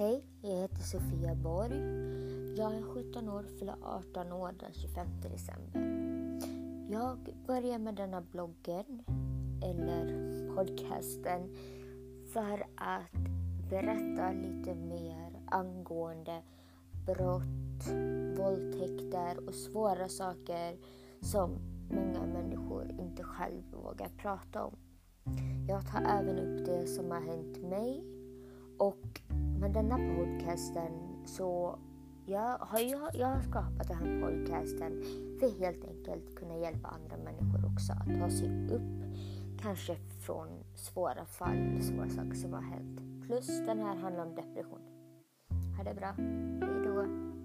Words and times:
Hej, 0.00 0.24
jag 0.42 0.50
heter 0.50 0.82
Sofia 0.82 1.34
Borg. 1.34 1.76
Jag 2.56 2.74
är 2.74 2.82
17 2.82 3.28
år, 3.28 3.44
fyller 3.58 3.76
18 3.82 4.32
år 4.32 4.54
den 4.60 4.72
25 4.72 5.06
december. 5.22 5.80
Jag 6.90 7.36
börjar 7.46 7.78
med 7.78 7.94
denna 7.94 8.20
bloggen, 8.20 9.02
eller 9.62 10.06
podcasten, 10.54 11.56
för 12.32 12.66
att 12.74 13.12
berätta 13.70 14.32
lite 14.32 14.74
mer 14.74 15.42
angående 15.46 16.42
brott, 17.06 17.86
våldtäkter 18.38 19.48
och 19.48 19.54
svåra 19.54 20.08
saker 20.08 20.78
som 21.20 21.58
många 21.90 22.26
människor 22.26 22.90
inte 22.90 23.22
själv 23.22 23.62
vågar 23.72 24.08
prata 24.08 24.64
om. 24.64 24.76
Jag 25.68 25.86
tar 25.86 26.00
även 26.00 26.38
upp 26.38 26.66
det 26.66 26.86
som 26.86 27.10
har 27.10 27.20
hänt 27.20 27.62
mig 27.62 28.04
och 28.78 29.20
denna 29.72 29.96
podcasten 29.96 30.92
så 31.24 31.78
jag 32.26 32.58
har, 32.58 32.80
jag, 32.80 33.14
jag 33.14 33.26
har 33.26 33.40
skapat 33.40 33.88
den 33.88 33.96
här 33.96 34.20
podcasten 34.20 35.02
för 35.40 35.46
att 35.46 35.58
helt 35.58 35.84
enkelt 35.84 36.36
kunna 36.36 36.56
hjälpa 36.56 36.88
andra 36.88 37.16
människor 37.16 37.72
också 37.72 37.92
att 37.92 38.20
ta 38.20 38.30
sig 38.30 38.74
upp 38.74 39.04
kanske 39.62 39.96
från 40.26 40.48
svåra 40.74 41.24
fall, 41.24 41.82
svåra 41.82 42.08
saker 42.08 42.34
som 42.34 42.52
har 42.52 42.62
hänt. 42.62 43.00
Plus 43.26 43.46
den 43.66 43.78
här 43.78 43.96
handlar 43.96 44.26
om 44.26 44.34
depression. 44.34 44.80
Ha 45.76 45.84
det 45.84 45.94
bra. 45.94 46.14
Hejdå. 46.66 47.39